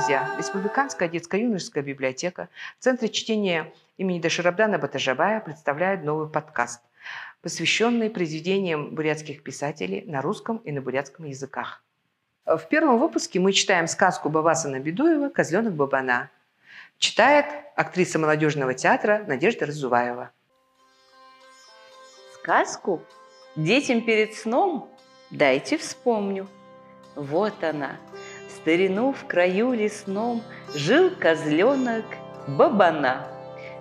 друзья! 0.00 0.34
Республиканская 0.38 1.10
детско-юношеская 1.10 1.82
библиотека 1.82 2.48
в 2.78 2.82
Центре 2.82 3.10
чтения 3.10 3.70
имени 3.98 4.18
Даширабдана 4.18 4.78
Батажабая 4.78 5.40
представляет 5.40 6.04
новый 6.04 6.26
подкаст, 6.26 6.80
посвященный 7.42 8.08
произведениям 8.08 8.94
бурятских 8.94 9.42
писателей 9.42 10.02
на 10.06 10.22
русском 10.22 10.56
и 10.58 10.72
на 10.72 10.80
бурятском 10.80 11.26
языках. 11.26 11.84
В 12.46 12.60
первом 12.70 12.98
выпуске 12.98 13.40
мы 13.40 13.52
читаем 13.52 13.86
сказку 13.86 14.30
Бабасана 14.30 14.80
Бедуева 14.80 15.28
«Козленок 15.28 15.74
Бабана». 15.74 16.30
Читает 16.96 17.44
актриса 17.76 18.18
молодежного 18.18 18.72
театра 18.72 19.22
Надежда 19.26 19.66
Разуваева. 19.66 20.30
Сказку 22.40 23.02
детям 23.54 24.00
перед 24.00 24.32
сном 24.32 24.88
дайте 25.30 25.76
вспомню. 25.76 26.48
Вот 27.16 27.62
она– 27.62 27.98
старину 28.60 29.12
в 29.12 29.26
краю 29.26 29.72
лесном 29.72 30.42
Жил 30.74 31.10
козленок 31.10 32.04
Бабана. 32.46 33.26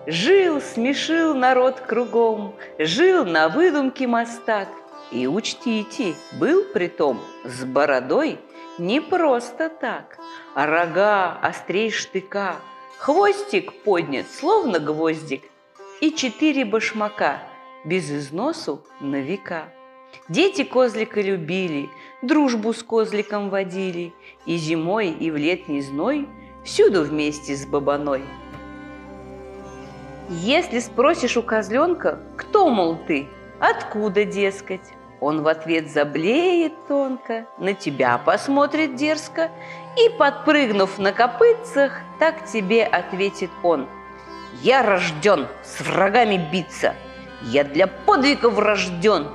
Жил, 0.08 0.62
смешил 0.62 1.36
народ 1.36 1.80
кругом, 1.82 2.56
Жил 2.80 3.26
на 3.26 3.50
выдумке 3.50 4.08
мостак. 4.08 4.70
И 5.12 5.28
учтите, 5.28 6.14
был 6.40 6.64
притом 6.74 7.20
с 7.44 7.64
бородой 7.64 8.40
не 8.78 9.02
просто 9.02 9.70
так, 9.70 10.18
А 10.56 10.66
рога 10.66 11.38
острей 11.42 11.92
штыка, 11.92 12.56
Хвостик 13.00 13.84
поднят, 13.84 14.26
словно 14.32 14.80
гвоздик, 14.80 15.44
И 16.00 16.12
четыре 16.12 16.64
башмака, 16.64 17.42
без 17.86 18.12
износу 18.12 18.86
на 19.02 19.18
века. 19.18 19.70
Дети 20.28 20.64
козлика 20.64 21.22
любили, 21.22 21.90
дружбу 22.22 22.74
с 22.74 22.84
козликом 22.84 23.50
водили, 23.50 24.14
И 24.46 24.58
зимой, 24.58 25.10
и 25.10 25.32
в 25.32 25.38
летний 25.38 25.82
зной 25.82 26.28
всюду 26.64 27.04
вместе 27.04 27.56
с 27.56 27.66
бабаной. 27.66 28.24
Если 30.30 30.80
спросишь 30.80 31.38
у 31.38 31.42
козленка, 31.42 32.20
кто, 32.38 32.70
мол, 32.70 32.98
ты, 33.08 33.28
откуда, 33.60 34.26
дескать, 34.26 34.94
он 35.20 35.42
в 35.42 35.48
ответ 35.48 35.90
заблеет 35.90 36.74
тонко, 36.88 37.48
на 37.58 37.74
тебя 37.74 38.18
посмотрит 38.20 38.96
дерзко 38.96 39.50
и, 39.98 40.10
подпрыгнув 40.18 41.00
на 41.00 41.12
копытцах, 41.12 42.00
так 42.20 42.46
тебе 42.46 42.84
ответит 42.84 43.50
он. 43.64 43.88
«Я 44.62 44.84
рожден 44.84 45.48
с 45.64 45.82
врагами 45.82 46.40
биться, 46.52 46.96
я 47.42 47.64
для 47.64 47.88
подвигов 47.88 48.58
рожден, 48.60 49.28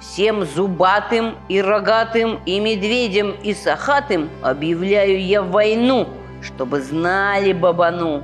Всем 0.00 0.46
зубатым 0.46 1.36
и 1.50 1.60
рогатым, 1.60 2.40
и 2.46 2.58
медведям, 2.58 3.32
и 3.32 3.52
сахатым 3.52 4.30
объявляю 4.42 5.22
я 5.22 5.42
войну, 5.42 6.08
чтобы 6.40 6.80
знали 6.80 7.52
бабану. 7.52 8.22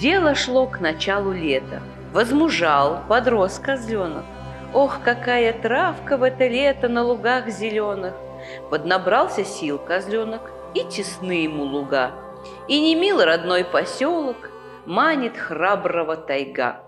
Дело 0.00 0.34
шло 0.34 0.66
к 0.66 0.80
началу 0.80 1.32
лета. 1.32 1.82
Возмужал, 2.12 2.98
подрос 3.08 3.60
козленок. 3.60 4.24
Ох, 4.74 4.98
какая 5.04 5.52
травка 5.52 6.16
в 6.16 6.24
это 6.24 6.48
лето 6.48 6.88
на 6.88 7.04
лугах 7.04 7.48
зеленых! 7.48 8.14
Поднабрался 8.68 9.44
сил 9.44 9.78
козленок, 9.78 10.50
и 10.74 10.82
тесны 10.82 11.44
ему 11.44 11.62
луга. 11.62 12.10
И 12.66 12.80
не 12.80 12.96
мил 12.96 13.22
родной 13.22 13.64
поселок, 13.64 14.50
манит 14.84 15.36
храброго 15.36 16.16
тайга. 16.16 16.80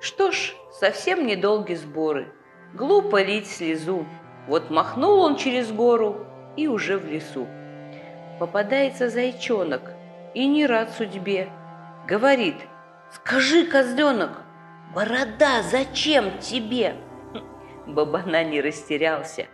Что 0.00 0.30
ж, 0.30 0.54
совсем 0.72 1.26
недолгие 1.26 1.76
сборы– 1.76 2.32
Глупо 2.76 3.22
лить 3.22 3.50
слезу. 3.50 4.04
Вот 4.46 4.68
махнул 4.68 5.20
он 5.20 5.36
через 5.36 5.72
гору 5.72 6.26
и 6.58 6.68
уже 6.68 6.98
в 6.98 7.06
лесу. 7.06 7.48
Попадается 8.38 9.08
зайчонок 9.08 9.92
и 10.34 10.46
не 10.46 10.66
рад 10.66 10.90
судьбе. 10.90 11.48
Говорит, 12.06 12.56
скажи, 13.10 13.64
козленок, 13.64 14.42
борода 14.94 15.62
зачем 15.62 16.38
тебе? 16.38 16.96
Бабана 17.86 18.44
не 18.44 18.60
растерялся. 18.60 19.46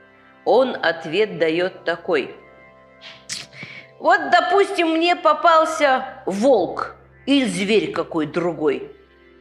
Он 0.45 0.75
ответ 0.75 1.39
дает 1.39 1.85
такой. 1.85 2.35
Вот, 4.01 4.19
допустим, 4.33 4.89
мне 4.89 5.15
попался 5.15 6.25
волк 6.27 6.97
или 7.27 7.45
зверь 7.45 7.93
какой 7.93 8.27
другой. 8.27 8.91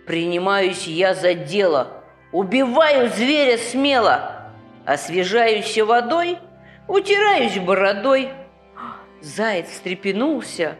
Принимаюсь 0.05 0.85
я 0.85 1.15
за 1.15 1.33
дело– 1.33 1.97
Убиваю 2.31 3.09
зверя 3.09 3.57
смело, 3.57 4.51
освежаюсь 4.85 5.77
водой, 5.77 6.37
утираюсь 6.87 7.59
бородой. 7.59 8.29
Заяц 9.19 9.67
встрепенулся, 9.69 10.77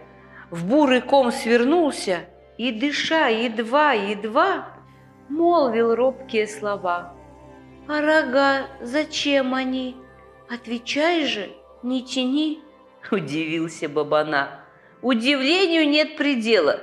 в 0.50 0.66
бурый 0.66 1.02
ком 1.02 1.32
свернулся 1.32 2.20
и, 2.58 2.72
дыша 2.72 3.28
едва-едва, 3.28 4.68
молвил 5.28 5.94
робкие 5.94 6.48
слова. 6.48 7.14
«А 7.88 8.02
рога 8.02 8.68
зачем 8.80 9.54
они? 9.54 9.98
Отвечай 10.50 11.26
же, 11.26 11.50
не 11.84 12.04
тяни!» 12.04 12.62
Удивился 13.12 13.90
Бабана. 13.90 14.62
«Удивлению 15.02 15.90
нет 15.90 16.16
предела. 16.16 16.80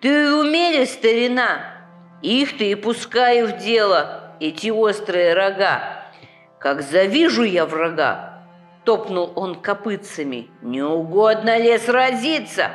Ты 0.00 0.32
умели, 0.34 0.84
старина!» 0.84 1.71
Их-то 2.22 2.64
и 2.64 2.74
пускаю 2.76 3.48
в 3.48 3.58
дело, 3.58 4.34
эти 4.38 4.70
острые 4.70 5.34
рога. 5.34 6.04
Как 6.58 6.82
завижу 6.82 7.42
я 7.42 7.66
врага, 7.66 8.44
топнул 8.84 9.32
он 9.34 9.56
копытцами. 9.56 10.48
Не 10.62 10.82
угодно 10.82 11.58
ли 11.58 11.76
сразиться? 11.78 12.70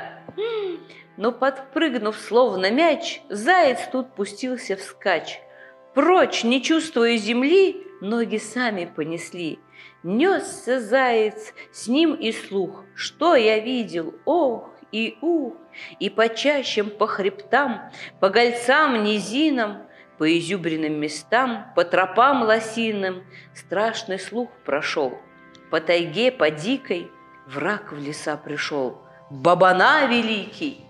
Но 1.15 1.31
подпрыгнув 1.31 2.17
словно 2.17 2.69
мяч, 2.69 3.21
заяц 3.29 3.79
тут 3.91 4.13
пустился 4.13 4.75
вскачь. 4.75 5.39
Прочь, 5.93 6.43
не 6.43 6.61
чувствуя 6.61 7.17
земли, 7.17 7.87
ноги 8.01 8.37
сами 8.37 8.85
понесли. 8.85 9.59
Несся 10.03 10.79
заяц, 10.79 11.53
с 11.71 11.87
ним 11.87 12.13
и 12.13 12.31
слух. 12.31 12.83
Что 12.95 13.35
я 13.35 13.59
видел? 13.59 14.13
Ох, 14.25 14.69
и 14.97 15.17
ух, 15.21 15.53
и 15.99 16.09
по 16.09 16.27
чащам, 16.27 16.89
по 16.89 17.07
хребтам, 17.07 17.91
по 18.19 18.29
гольцам, 18.29 19.03
низинам, 19.03 19.83
по 20.17 20.25
изюбренным 20.37 20.99
местам, 20.99 21.67
по 21.75 21.83
тропам 21.85 22.41
лосиным 22.43 23.23
страшный 23.53 24.19
слух 24.19 24.49
прошел. 24.65 25.19
По 25.69 25.79
тайге, 25.79 26.31
по 26.31 26.49
дикой 26.49 27.11
враг 27.45 27.91
в 27.91 27.99
леса 27.99 28.37
пришел, 28.37 28.97
Бабана 29.29 30.07
великий. 30.07 30.81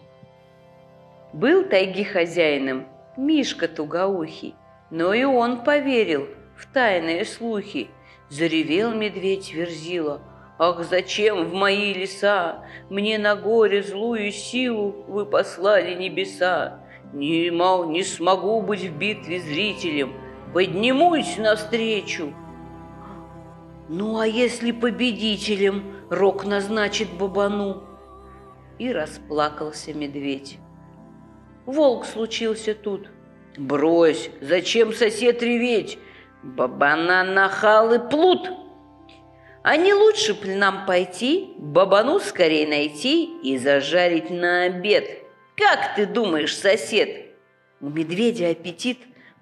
Был 1.34 1.66
тайги 1.66 2.03
хозяином 2.03 2.88
Мишка 3.17 3.67
Тугоухий, 3.67 4.56
но 4.90 5.13
и 5.13 5.23
он 5.23 5.63
поверил 5.63 6.28
в 6.56 6.72
тайные 6.72 7.25
слухи. 7.25 7.90
Заревел 8.29 8.94
медведь 8.94 9.53
верзила– 9.53 10.22
Ах, 10.59 10.84
зачем 10.84 11.45
в 11.45 11.53
мои 11.53 11.94
леса 11.94 12.66
Мне 12.90 13.19
на 13.19 13.35
горе 13.35 13.84
злую 13.84 14.31
силу 14.31 15.03
Вы 15.07 15.25
послали 15.25 15.94
небеса? 15.94 16.79
Не, 17.13 17.51
мол, 17.51 17.90
не 17.90 18.03
смогу 18.03 18.62
быть 18.62 18.84
в 18.84 18.97
битве 18.97 19.40
зрителем, 19.40 20.13
Поднимусь 20.53 21.38
навстречу. 21.38 22.34
Ну, 23.90 24.19
а 24.19 24.28
если 24.28 24.72
победителем 24.72 25.96
Рок 26.09 26.46
назначит 26.46 27.09
бабану? 27.13 27.84
И 28.79 28.91
расплакался 28.91 29.94
медведь. 29.94 30.57
Волк 31.66 32.06
случился 32.06 32.73
тут. 32.75 33.09
Брось, 33.57 34.29
зачем 34.41 34.93
сосед 34.93 35.41
реветь? 35.41 35.97
Бабана 36.43 37.23
нахал 37.23 37.93
и 37.93 38.09
плут. 38.09 38.49
А 39.69 39.75
не 39.75 39.93
лучше 39.93 40.34
бы 40.34 40.55
нам 40.55 40.85
пойти, 40.85 41.49
бабану 41.58 42.22
скорее 42.22 42.66
найти 42.66 43.25
и 43.43 43.58
зажарить 43.58 44.29
на 44.29 44.64
обед? 44.64 45.25
Как 45.58 45.93
ты 45.93 46.05
думаешь, 46.05 46.55
сосед? 46.55 47.35
У 47.81 47.90
медведя 47.90 48.47
аппетит 48.52 48.99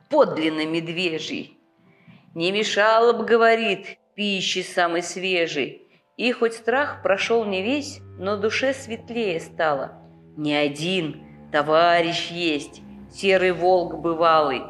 подлинно 0.09 0.65
медвежий. 0.65 1.59
Не 2.33 2.51
мешало 2.51 3.13
бы, 3.13 3.23
говорит, 3.23 3.99
пищи 4.15 4.63
самой 4.63 5.03
свежей. 5.03 5.87
И 6.17 6.31
хоть 6.31 6.55
страх 6.55 7.03
прошел 7.03 7.45
не 7.45 7.61
весь, 7.61 7.99
но 8.17 8.35
душе 8.35 8.73
светлее 8.73 9.39
стало. 9.39 10.01
Не 10.37 10.55
один 10.55 11.21
товарищ 11.51 12.31
есть, 12.31 12.81
серый 13.13 13.51
волк 13.51 13.99
бывалый. 13.99 14.63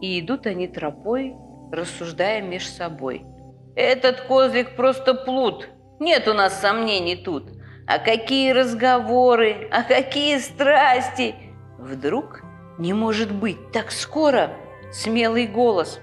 И 0.00 0.18
идут 0.18 0.48
они 0.48 0.66
тропой, 0.66 1.36
рассуждая 1.70 2.42
меж 2.42 2.68
собой– 2.68 3.24
этот 3.76 4.22
козлик 4.22 4.74
просто 4.74 5.14
плут. 5.14 5.68
Нет 6.00 6.26
у 6.26 6.32
нас 6.32 6.60
сомнений 6.60 7.16
тут. 7.16 7.50
А 7.86 7.98
какие 7.98 8.50
разговоры, 8.50 9.68
а 9.70 9.82
какие 9.84 10.38
страсти! 10.38 11.36
Вдруг, 11.78 12.40
не 12.78 12.92
может 12.92 13.30
быть, 13.30 13.70
так 13.70 13.92
скоро, 13.92 14.50
смелый 14.90 15.46
голос. 15.46 16.00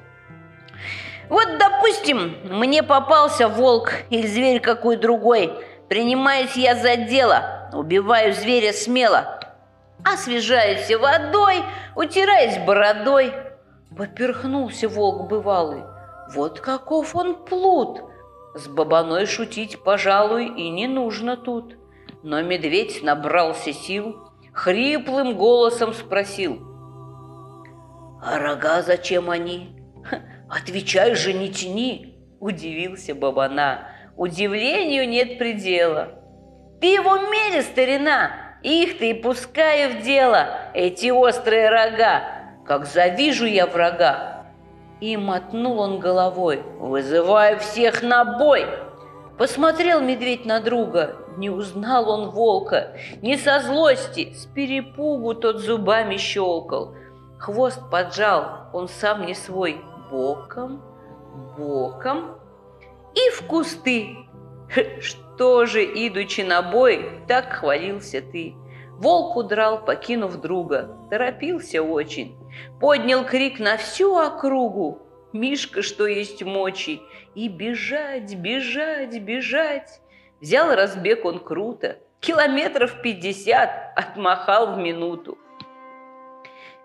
Вот, 1.30 1.58
допустим, 1.58 2.38
мне 2.44 2.84
попался 2.84 3.50
волк 3.50 3.92
или 4.10 4.28
зверь 4.28 4.62
какой 4.62 4.98
другой. 4.98 5.52
принимаюсь 5.90 6.56
я 6.56 6.76
за 6.76 6.96
дело, 6.96 7.70
убиваю 7.74 8.34
зверя 8.34 8.72
смело. 8.72 9.40
Освежаюсь 10.06 10.90
водой, 10.96 11.64
утираюсь 11.96 12.58
бородой. 12.60 13.34
Поперхнулся 13.96 14.88
волк 14.88 15.28
бывалый. 15.28 15.84
Вот 16.32 16.60
каков 16.60 17.16
он 17.16 17.46
плут! 17.46 18.02
С 18.56 18.68
бабаной 18.68 19.26
шутить, 19.26 19.82
пожалуй, 19.84 20.48
и 20.48 20.70
не 20.70 20.88
нужно 20.88 21.38
тут. 21.38 21.76
Но 22.22 22.42
медведь 22.42 23.02
набрался 23.04 23.74
сил, 23.74 24.30
хриплым 24.54 25.36
голосом 25.36 25.94
спросил. 25.94 26.62
«А 28.22 28.40
рога 28.40 28.82
зачем 28.84 29.30
они?» 29.30 29.80
«Отвечай 30.50 31.16
же, 31.16 31.34
не 31.34 31.50
тяни!»– 31.50 32.16
удивился 32.40 33.16
Бабана. 33.16 33.90
Удивлению 34.16 35.10
нет 35.10 35.40
предела. 35.40 36.20
«Ты 36.80 37.02
в 37.02 37.08
уме 37.08 37.62
старина? 37.64 38.32
Их-то 38.62 39.06
и 39.06 39.14
пускаю 39.14 39.98
в 39.98 40.04
дело, 40.04 40.48
эти 40.74 41.10
острые 41.10 41.70
рога, 41.70 42.24
как 42.66 42.86
завижу 42.86 43.46
я 43.46 43.66
врага!» 43.66 44.33
И 45.00 45.18
мотнул 45.18 45.80
он 45.80 46.00
головой, 46.00 46.64
вызывая 46.80 47.58
всех 47.60 48.02
на 48.02 48.24
бой. 48.24 48.66
Посмотрел 49.38 50.00
медведь 50.02 50.46
на 50.46 50.60
друга, 50.60 51.16
не 51.38 51.50
узнал 51.50 52.10
он 52.10 52.30
волка, 52.30 52.96
не 53.22 53.38
со 53.38 53.60
злости, 53.60 54.34
с 54.34 54.46
перепугу 54.46 55.34
тот 55.34 55.60
зубами 55.60 56.18
щелкал. 56.18 56.96
Хвост 57.40 57.82
поджал, 57.90 58.70
он 58.72 58.88
сам 58.88 59.26
не 59.26 59.34
свой, 59.34 59.82
боком, 60.12 60.82
боком 61.58 62.38
и 63.16 63.30
в 63.32 63.48
кусты. 63.48 64.18
Что 65.02 65.66
же, 65.66 65.84
идучи 65.84 66.42
на 66.42 66.62
бой, 66.62 67.20
так 67.28 67.52
хвалился 67.52 68.22
ты? 68.22 68.56
Волк 69.00 69.36
удрал, 69.36 69.84
покинув 69.84 70.40
друга, 70.40 70.98
торопился 71.10 71.82
очень, 71.82 72.38
поднял 72.80 73.26
крик 73.26 73.60
на 73.60 73.78
всю 73.78 74.16
округу. 74.16 75.00
Мишка, 75.34 75.82
что 75.82 76.06
есть 76.06 76.44
мочи, 76.44 77.02
и 77.34 77.48
бежать, 77.48 78.36
бежать, 78.36 79.20
бежать. 79.20 80.00
Взял 80.40 80.76
разбег 80.76 81.26
он 81.26 81.40
круто, 81.40 81.98
километров 82.20 83.02
пятьдесят 83.02 83.72
отмахал 83.96 84.76
в 84.76 84.78
минуту. 84.78 85.38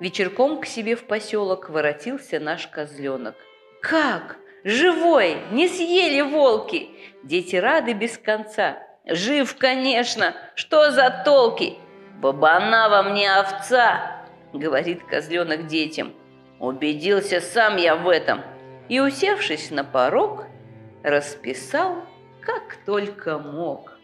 Вечерком 0.00 0.60
к 0.60 0.66
себе 0.66 0.96
в 0.96 1.04
поселок 1.04 1.68
воротился 1.68 2.40
наш 2.40 2.68
козленок. 2.68 3.34
«Как? 3.82 4.38
Живой! 4.64 5.36
Не 5.52 5.68
съели 5.68 6.20
волки!» 6.20 6.88
Дети 7.22 7.56
рады 7.56 7.92
без 7.92 8.16
конца. 8.16 8.78
«Жив, 9.04 9.56
конечно! 9.56 10.34
Что 10.54 10.90
за 10.90 11.22
толки? 11.24 11.78
Бабана 12.20 12.88
во 12.88 13.02
мне 13.02 13.30
овца!» 13.32 14.24
Говорит 14.52 15.04
козленок 15.04 15.66
детям. 15.66 16.12
Убедился 16.58 17.40
сам 17.40 17.76
я 17.76 17.96
в 17.96 18.08
этом. 18.08 18.40
И, 18.88 19.00
усевшись 19.00 19.70
на 19.70 19.84
порог, 19.84 20.46
расписал, 21.02 22.04
как 22.40 22.78
только 22.86 23.38
мог. 23.38 23.98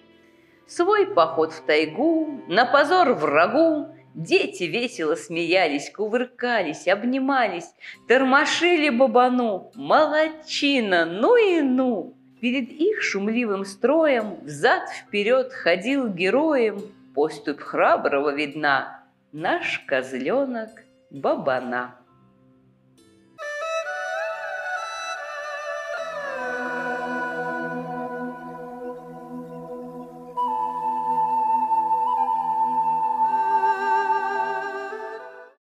Свой 0.67 1.07
поход 1.07 1.53
в 1.53 1.65
тайгу, 1.65 2.43
на 2.47 2.67
позор 2.67 3.15
врагу, 3.15 3.95
Дети 4.15 4.63
весело 4.65 5.17
смеялись, 5.17 5.91
кувыркались, 5.91 6.87
обнимались, 6.87 7.75
тормошили 8.07 8.89
бабану. 8.89 9.73
Молодчина, 9.75 11.05
ну 11.05 11.37
и 11.37 11.61
ну! 11.61 12.15
Перед 12.41 12.71
их 12.71 13.03
шумливым 13.03 13.65
строем 13.65 14.39
взад-вперед 14.43 15.53
ходил 15.53 16.07
героем, 16.07 16.81
поступь 17.15 17.61
храброго 17.61 18.31
видна, 18.35 19.05
наш 19.33 19.79
козленок 19.87 20.71
Бабана. 21.11 22.04